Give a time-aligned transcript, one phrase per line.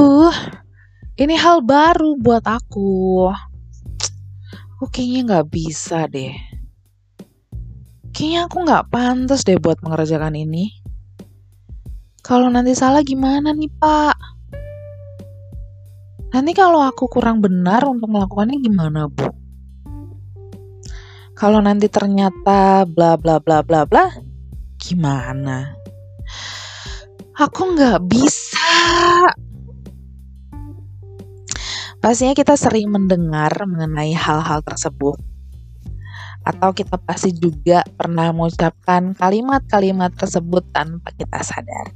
[0.00, 0.32] Aduh,
[1.20, 3.28] ini hal baru buat aku.
[4.72, 6.32] Aku kayaknya nggak bisa deh.
[8.08, 10.72] Kayaknya aku nggak pantas deh buat mengerjakan ini.
[12.24, 14.16] Kalau nanti salah gimana nih pak?
[16.32, 19.28] Nanti kalau aku kurang benar untuk melakukannya gimana bu?
[21.36, 24.08] Kalau nanti ternyata bla bla bla bla bla,
[24.80, 25.76] gimana?
[27.36, 28.64] Aku nggak bisa.
[32.00, 35.20] Pastinya kita sering mendengar mengenai hal-hal tersebut.
[36.48, 41.92] Atau kita pasti juga pernah mengucapkan kalimat-kalimat tersebut tanpa kita sadar.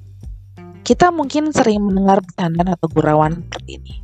[0.85, 3.95] Kita mungkin sering mendengar bercanda atau gurauan seperti ini.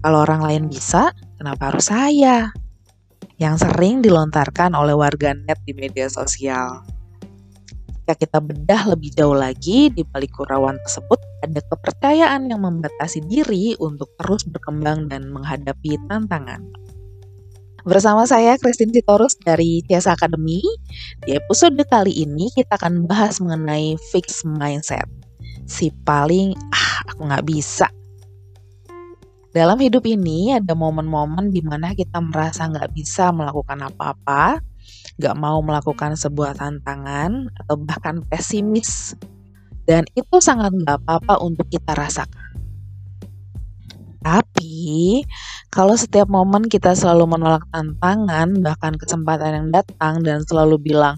[0.00, 2.56] Kalau orang lain bisa, kenapa harus saya?
[3.36, 6.95] Yang sering dilontarkan oleh warganet di media sosial.
[8.06, 13.74] Jika kita bedah lebih jauh lagi, di balik gurauan tersebut ada kepercayaan yang membatasi diri
[13.82, 16.62] untuk terus berkembang dan menghadapi tantangan.
[17.82, 20.62] Bersama saya Christine Sitorus dari Tiasa Academy.
[21.26, 25.10] Di episode kali ini kita akan bahas mengenai fixed mindset.
[25.66, 27.90] Si paling, ah aku nggak bisa.
[29.50, 34.62] Dalam hidup ini ada momen-momen di mana kita merasa nggak bisa melakukan apa-apa,
[35.16, 39.14] nggak mau melakukan sebuah tantangan, atau bahkan pesimis
[39.86, 42.58] dan itu sangat nggak apa-apa untuk kita rasakan.
[44.26, 45.22] Tapi,
[45.70, 51.14] kalau setiap momen kita selalu menolak tantangan, bahkan kesempatan yang datang dan selalu bilang,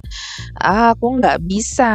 [0.60, 1.88] ah, aku nggak bisa.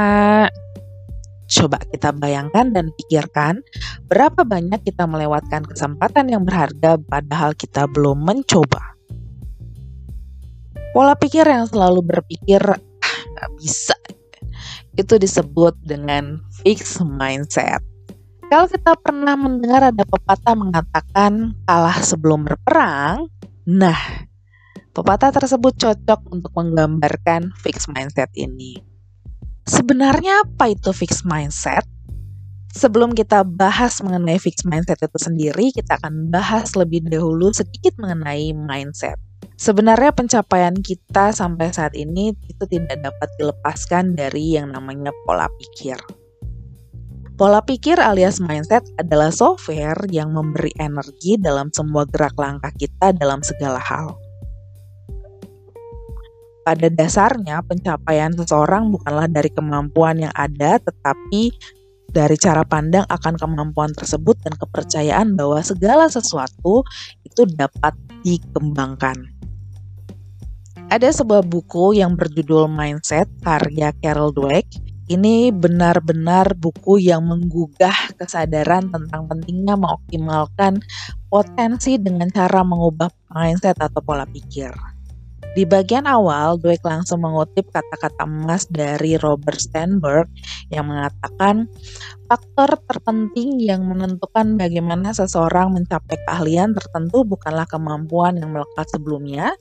[1.54, 3.62] Coba kita bayangkan dan pikirkan
[4.10, 8.93] berapa banyak kita melewatkan kesempatan yang berharga padahal kita belum mencoba.
[10.94, 13.98] Pola pikir yang selalu berpikir, ah, bisa,
[14.94, 17.82] itu disebut dengan fixed mindset.
[18.46, 23.26] Kalau kita pernah mendengar ada pepatah mengatakan kalah sebelum berperang,
[23.66, 23.98] nah
[24.94, 28.78] pepatah tersebut cocok untuk menggambarkan fixed mindset ini.
[29.66, 31.90] Sebenarnya apa itu fixed mindset?
[32.78, 38.54] Sebelum kita bahas mengenai fixed mindset itu sendiri, kita akan bahas lebih dahulu sedikit mengenai
[38.54, 39.18] mindset.
[39.58, 45.96] Sebenarnya pencapaian kita sampai saat ini itu tidak dapat dilepaskan dari yang namanya pola pikir.
[47.34, 53.42] Pola pikir alias mindset adalah software yang memberi energi dalam semua gerak langkah kita dalam
[53.42, 54.14] segala hal.
[56.64, 61.52] Pada dasarnya, pencapaian seseorang bukanlah dari kemampuan yang ada, tetapi
[62.14, 66.86] dari cara pandang akan kemampuan tersebut dan kepercayaan bahwa segala sesuatu
[67.26, 69.33] itu dapat dikembangkan.
[70.92, 74.68] Ada sebuah buku yang berjudul Mindset karya Carol Dweck.
[75.08, 80.80] Ini benar-benar buku yang menggugah kesadaran tentang pentingnya mengoptimalkan
[81.28, 84.72] potensi dengan cara mengubah mindset atau pola pikir.
[85.54, 90.26] Di bagian awal, Dweck langsung mengutip kata-kata emas dari Robert Sternberg
[90.72, 91.68] yang mengatakan
[92.30, 99.52] faktor terpenting yang menentukan bagaimana seseorang mencapai keahlian tertentu bukanlah kemampuan yang melekat sebelumnya,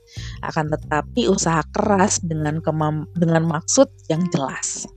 [0.45, 2.59] akan tetapi usaha keras dengan
[3.17, 4.87] dengan maksud yang jelas.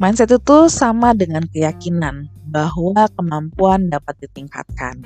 [0.00, 4.96] Mindset itu sama dengan keyakinan bahwa kemampuan dapat ditingkatkan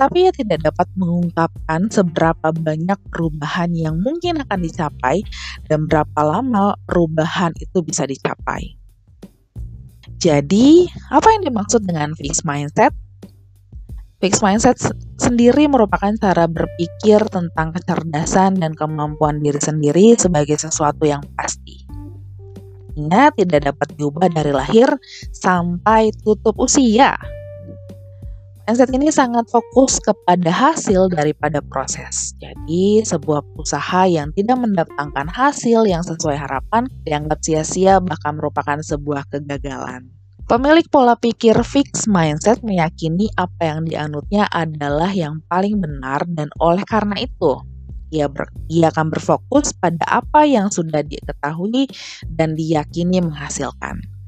[0.00, 5.20] tapi ia tidak dapat mengungkapkan seberapa banyak perubahan yang mungkin akan dicapai
[5.68, 8.79] dan berapa lama perubahan itu bisa dicapai.
[10.20, 12.92] Jadi, apa yang dimaksud dengan fixed mindset?
[14.20, 14.76] Fixed mindset
[15.16, 21.88] sendiri merupakan cara berpikir tentang kecerdasan dan kemampuan diri sendiri sebagai sesuatu yang pasti.
[23.00, 24.92] Ingat, tidak dapat diubah dari lahir
[25.32, 27.16] sampai tutup usia.
[28.70, 32.38] Mindset ini sangat fokus kepada hasil daripada proses.
[32.38, 39.26] Jadi, sebuah usaha yang tidak mendatangkan hasil yang sesuai harapan dianggap sia-sia bahkan merupakan sebuah
[39.26, 40.06] kegagalan.
[40.46, 46.86] Pemilik pola pikir fixed mindset meyakini apa yang dianutnya adalah yang paling benar dan oleh
[46.86, 47.58] karena itu
[48.14, 51.90] ia, ber, ia akan berfokus pada apa yang sudah diketahui
[52.30, 54.19] dan diyakini menghasilkan.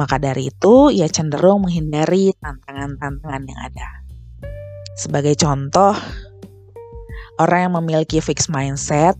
[0.00, 3.88] Maka dari itu, ia cenderung menghindari tantangan-tantangan yang ada.
[4.96, 5.92] Sebagai contoh,
[7.36, 9.12] orang yang memiliki fixed mindset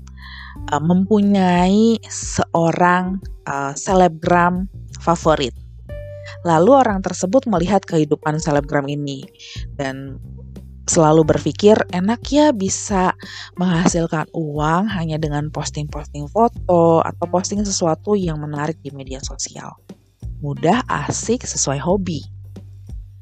[0.73, 4.73] uh, mempunyai seorang uh, selebgram
[5.05, 5.53] favorit.
[6.49, 9.29] Lalu orang tersebut melihat kehidupan selebgram ini
[9.77, 10.17] dan
[10.89, 13.13] selalu berpikir enak ya bisa
[13.61, 19.77] menghasilkan uang hanya dengan posting-posting foto atau posting sesuatu yang menarik di media sosial
[20.41, 22.25] mudah, asik, sesuai hobi.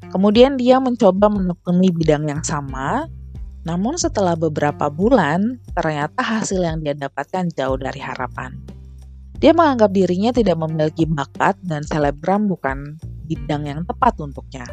[0.09, 3.05] Kemudian dia mencoba menekuni bidang yang sama,
[3.67, 8.55] namun setelah beberapa bulan, ternyata hasil yang dia dapatkan jauh dari harapan.
[9.39, 12.99] Dia menganggap dirinya tidak memiliki bakat dan selebgram bukan
[13.29, 14.67] bidang yang tepat untuknya.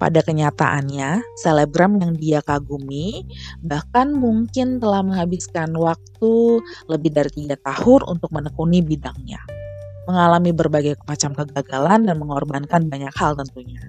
[0.00, 3.22] Pada kenyataannya, selebgram yang dia kagumi
[3.62, 9.61] bahkan mungkin telah menghabiskan waktu lebih dari tiga tahun untuk menekuni bidangnya.
[10.08, 13.80] Mengalami berbagai macam kegagalan dan mengorbankan banyak hal tentunya.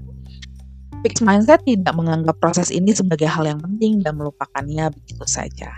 [1.03, 5.73] Fixed mindset tidak menganggap proses ini sebagai hal yang penting dan melupakannya begitu saja.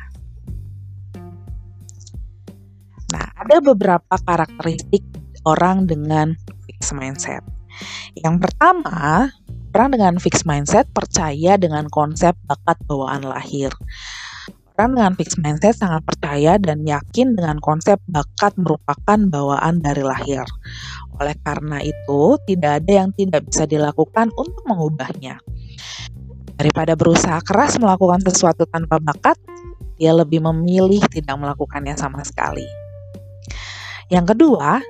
[3.09, 5.01] Nah, ada beberapa karakteristik
[5.47, 7.41] orang dengan fixed mindset.
[8.13, 9.31] Yang pertama,
[9.75, 13.75] Orang dengan fixed mindset percaya dengan konsep bakat bawaan lahir.
[14.75, 20.43] Orang dengan fixed mindset sangat percaya dan yakin dengan konsep bakat merupakan bawaan dari lahir.
[21.15, 25.39] Oleh karena itu, tidak ada yang tidak bisa dilakukan untuk mengubahnya.
[26.59, 29.39] Daripada berusaha keras melakukan sesuatu tanpa bakat,
[29.95, 32.67] dia lebih memilih tidak melakukannya sama sekali.
[34.11, 34.83] Yang kedua,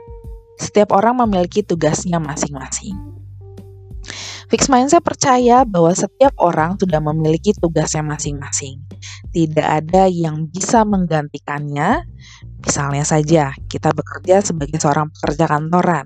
[0.57, 2.97] setiap orang memiliki tugasnya masing-masing.
[4.49, 8.84] Fixed mindset percaya bahwa setiap orang sudah memiliki tugasnya masing-masing.
[9.31, 12.05] Tidak ada yang bisa menggantikannya.
[12.61, 16.05] Misalnya saja, kita bekerja sebagai seorang pekerja kantoran.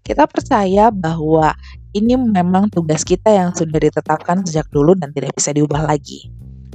[0.00, 1.52] Kita percaya bahwa
[1.92, 6.30] ini memang tugas kita yang sudah ditetapkan sejak dulu dan tidak bisa diubah lagi.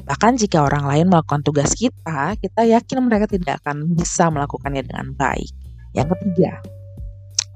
[0.05, 5.17] Bahkan jika orang lain melakukan tugas kita, kita yakin mereka tidak akan bisa melakukannya dengan
[5.17, 5.49] baik.
[5.97, 6.61] Yang ketiga,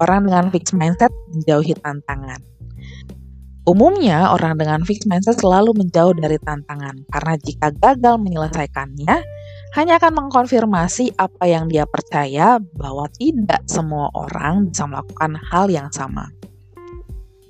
[0.02, 2.42] orang dengan fixed mindset menjauhi tantangan.
[3.70, 9.22] Umumnya, orang dengan fixed mindset selalu menjauh dari tantangan karena jika gagal menyelesaikannya,
[9.78, 15.86] hanya akan mengkonfirmasi apa yang dia percaya bahwa tidak semua orang bisa melakukan hal yang
[15.94, 16.26] sama.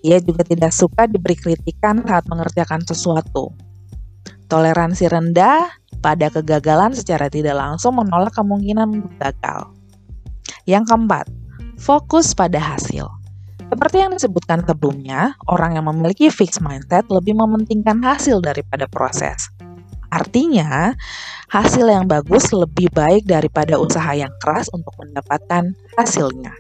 [0.05, 3.57] Ia juga tidak suka diberi kritikan saat mengerjakan sesuatu.
[4.53, 5.73] Toleransi rendah
[6.05, 9.73] pada kegagalan secara tidak langsung menolak kemungkinan gagal.
[10.69, 11.33] Yang keempat,
[11.81, 13.20] fokus pada hasil.
[13.71, 19.47] Seperti yang disebutkan sebelumnya, orang yang memiliki fixed mindset lebih mementingkan hasil daripada proses.
[20.11, 20.91] Artinya,
[21.55, 26.51] hasil yang bagus lebih baik daripada usaha yang keras untuk mendapatkan hasilnya.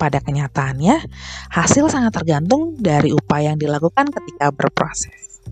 [0.00, 1.04] Pada kenyataannya,
[1.52, 5.44] hasil sangat tergantung dari upaya yang dilakukan ketika berproses.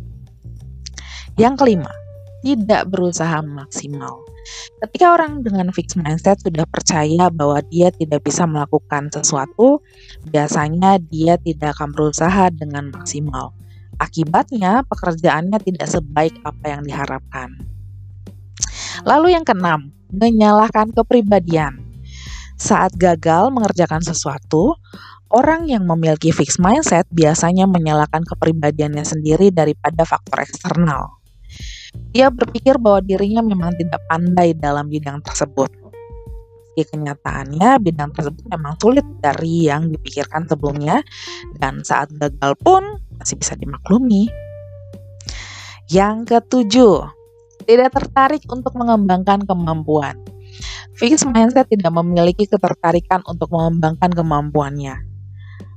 [1.37, 1.93] Yang kelima,
[2.41, 4.24] tidak berusaha maksimal.
[4.85, 9.81] Ketika orang dengan fixed mindset sudah percaya bahwa dia tidak bisa melakukan sesuatu,
[10.29, 13.57] biasanya dia tidak akan berusaha dengan maksimal.
[13.97, 17.49] Akibatnya, pekerjaannya tidak sebaik apa yang diharapkan.
[19.07, 21.83] Lalu yang keenam, menyalahkan kepribadian.
[22.55, 24.79] Saat gagal mengerjakan sesuatu,
[25.31, 31.24] orang yang memiliki fixed mindset biasanya menyalahkan kepribadiannya sendiri daripada faktor eksternal.
[32.15, 35.71] Dia berpikir bahwa dirinya memang tidak pandai dalam bidang tersebut.
[36.75, 41.03] Di kenyataannya, bidang tersebut memang sulit dari yang dipikirkan sebelumnya,
[41.63, 42.83] dan saat gagal pun
[43.19, 44.27] masih bisa dimaklumi.
[45.87, 47.07] Yang ketujuh,
[47.67, 50.19] tidak tertarik untuk mengembangkan kemampuan.
[50.95, 55.15] Fixed mindset tidak memiliki ketertarikan untuk mengembangkan kemampuannya.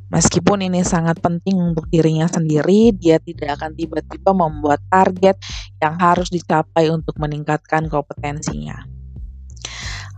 [0.07, 5.36] Meskipun ini sangat penting untuk dirinya sendiri, dia tidak akan tiba-tiba membuat target
[5.81, 8.88] yang harus dicapai untuk meningkatkan kompetensinya.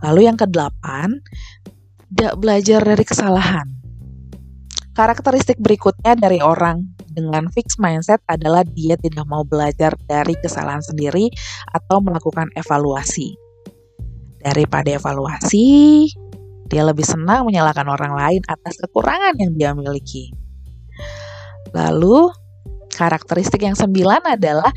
[0.00, 1.20] Lalu yang kedelapan,
[2.10, 3.68] tidak belajar dari kesalahan.
[4.96, 6.82] Karakteristik berikutnya dari orang
[7.14, 11.30] dengan fixed mindset adalah dia tidak mau belajar dari kesalahan sendiri
[11.70, 13.38] atau melakukan evaluasi.
[14.40, 15.68] Daripada evaluasi,
[16.66, 20.32] dia lebih senang menyalahkan orang lain atas kekurangan yang dia miliki.
[21.70, 22.30] Lalu,
[22.90, 24.70] karakteristik yang sembilan adalah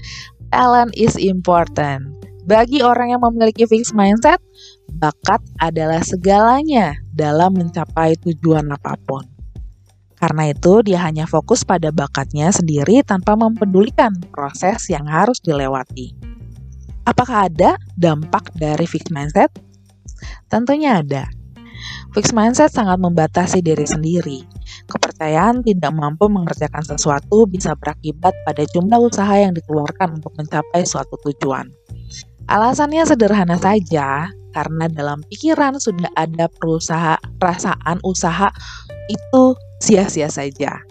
[0.54, 2.14] talent is important.
[2.46, 4.38] Bagi orang yang memiliki fixed mindset,
[4.94, 9.26] bakat adalah segalanya dalam mencapai tujuan apa pun.
[10.14, 16.14] Karena itu, dia hanya fokus pada bakatnya sendiri tanpa mempedulikan proses yang harus dilewati.
[17.04, 19.50] Apakah ada dampak dari fixed mindset?
[20.54, 21.28] Tentunya ada.
[22.14, 24.46] Fixed mindset sangat membatasi diri sendiri.
[25.24, 31.16] Kepercayaan tidak mampu mengerjakan sesuatu bisa berakibat pada jumlah usaha yang dikeluarkan untuk mencapai suatu
[31.24, 31.72] tujuan.
[32.52, 38.52] Alasannya sederhana saja, karena dalam pikiran sudah ada perusahaan perasaan usaha
[39.08, 40.84] itu sia-sia saja.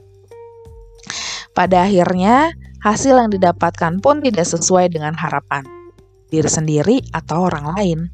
[1.52, 5.60] Pada akhirnya, hasil yang didapatkan pun tidak sesuai dengan harapan
[6.32, 8.08] diri sendiri atau orang lain.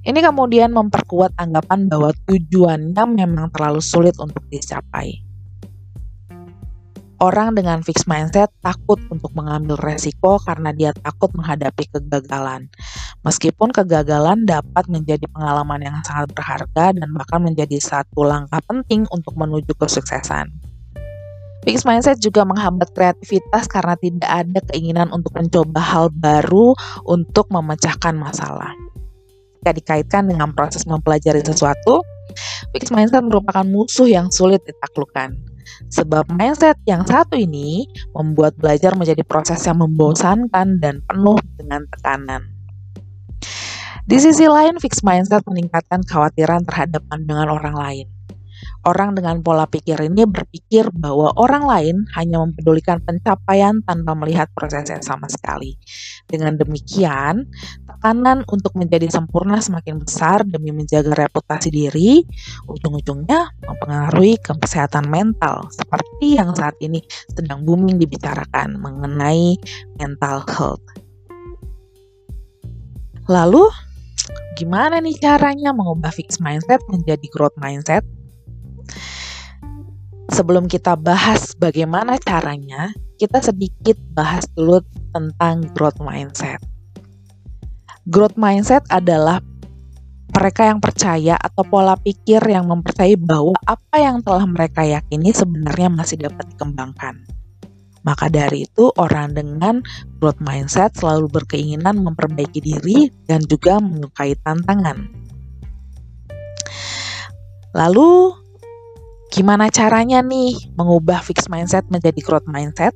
[0.00, 5.30] Ini kemudian memperkuat anggapan bahwa tujuannya memang terlalu sulit untuk dicapai.
[7.20, 12.72] Orang dengan fixed mindset takut untuk mengambil resiko karena dia takut menghadapi kegagalan.
[13.28, 19.36] Meskipun kegagalan dapat menjadi pengalaman yang sangat berharga dan bahkan menjadi satu langkah penting untuk
[19.36, 20.48] menuju kesuksesan.
[21.60, 26.72] Fixed mindset juga menghambat kreativitas karena tidak ada keinginan untuk mencoba hal baru
[27.04, 28.72] untuk memecahkan masalah.
[29.60, 32.00] Jika dikaitkan dengan proses mempelajari sesuatu,
[32.72, 35.50] fixed mindset merupakan musuh yang sulit ditaklukkan
[35.90, 42.42] Sebab mindset yang satu ini membuat belajar menjadi proses yang membosankan dan penuh dengan tekanan.
[44.04, 48.06] Di sisi lain, fixed mindset meningkatkan kekhawatiran terhadap pandangan orang lain.
[48.86, 55.00] Orang dengan pola pikir ini berpikir bahwa orang lain hanya mempedulikan pencapaian tanpa melihat prosesnya
[55.04, 55.76] sama sekali.
[56.24, 57.44] Dengan demikian,
[57.84, 62.24] tekanan untuk menjadi sempurna semakin besar demi menjaga reputasi diri,
[62.70, 67.00] ujung-ujungnya mempengaruhi kesehatan mental, seperti yang saat ini
[67.32, 69.56] sedang booming dibicarakan mengenai
[70.00, 70.84] mental health.
[73.30, 73.70] Lalu,
[74.58, 78.02] gimana nih caranya mengubah fixed mindset menjadi growth mindset?
[80.30, 84.80] Sebelum kita bahas bagaimana caranya, kita sedikit bahas dulu
[85.12, 86.62] tentang growth mindset.
[88.08, 89.44] Growth mindset adalah
[90.30, 95.90] mereka yang percaya atau pola pikir yang mempercayai bahwa apa yang telah mereka yakini sebenarnya
[95.90, 97.20] masih dapat dikembangkan.
[98.00, 99.84] Maka dari itu, orang dengan
[100.16, 105.04] growth mindset selalu berkeinginan memperbaiki diri dan juga menyukai tantangan.
[107.76, 108.39] Lalu,
[109.30, 112.92] Gimana caranya nih mengubah fixed mindset menjadi growth mindset?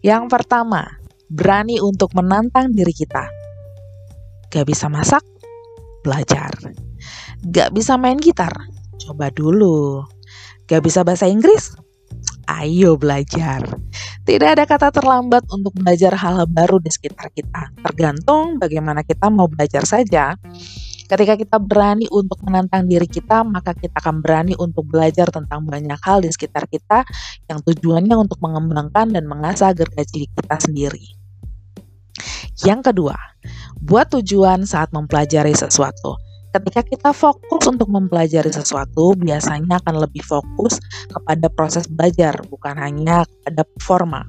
[0.00, 0.88] Yang pertama,
[1.28, 3.28] berani untuk menantang diri kita.
[4.48, 5.20] Gak bisa masak?
[6.00, 6.48] Belajar.
[7.44, 8.52] Gak bisa main gitar?
[9.04, 10.00] Coba dulu.
[10.64, 11.76] Gak bisa bahasa Inggris?
[12.48, 13.60] Ayo belajar.
[14.24, 17.72] Tidak ada kata terlambat untuk belajar hal-hal baru di sekitar kita.
[17.84, 20.36] Tergantung bagaimana kita mau belajar saja.
[21.04, 26.00] Ketika kita berani untuk menantang diri kita, maka kita akan berani untuk belajar tentang banyak
[26.00, 27.04] hal di sekitar kita
[27.44, 31.04] yang tujuannya untuk mengembangkan dan mengasah gergaji kita sendiri.
[32.64, 33.16] Yang kedua,
[33.84, 36.16] buat tujuan saat mempelajari sesuatu.
[36.54, 40.78] Ketika kita fokus untuk mempelajari sesuatu, biasanya akan lebih fokus
[41.10, 44.22] kepada proses belajar, bukan hanya kepada performa.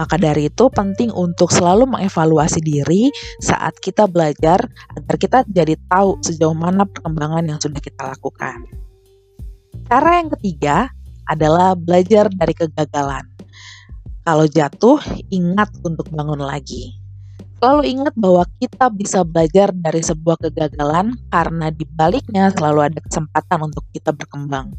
[0.00, 3.12] Maka dari itu penting untuk selalu mengevaluasi diri
[3.44, 4.64] saat kita belajar
[4.96, 8.64] agar kita jadi tahu sejauh mana perkembangan yang sudah kita lakukan.
[9.92, 10.88] Cara yang ketiga
[11.28, 13.28] adalah belajar dari kegagalan.
[14.24, 14.96] Kalau jatuh,
[15.28, 16.96] ingat untuk bangun lagi.
[17.60, 23.68] Selalu ingat bahwa kita bisa belajar dari sebuah kegagalan karena di baliknya selalu ada kesempatan
[23.68, 24.72] untuk kita berkembang.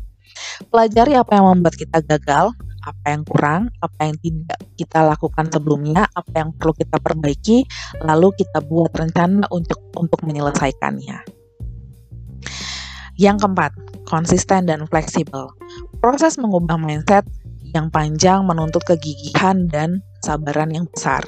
[0.66, 6.10] Pelajari apa yang membuat kita gagal, apa yang kurang, apa yang tidak kita lakukan sebelumnya,
[6.14, 7.66] apa yang perlu kita perbaiki,
[8.02, 11.42] lalu kita buat rencana untuk untuk menyelesaikannya.
[13.22, 13.72] Yang keempat,
[14.10, 15.54] konsisten dan fleksibel.
[16.02, 17.28] Proses mengubah mindset
[17.72, 21.22] yang panjang menuntut kegigihan dan kesabaran yang besar.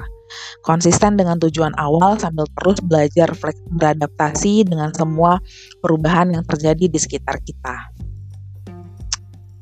[0.66, 3.30] Konsisten dengan tujuan awal sambil terus belajar
[3.70, 5.38] beradaptasi dengan semua
[5.78, 7.94] perubahan yang terjadi di sekitar kita.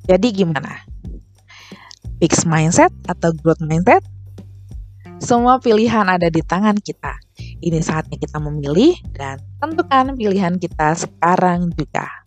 [0.09, 0.92] Jadi gimana?
[2.23, 4.07] Fixed mindset atau growth mindset?
[5.19, 7.19] Semua pilihan ada di tangan kita.
[7.59, 12.22] Ini saatnya kita memilih dan tentukan pilihan kita sekarang juga.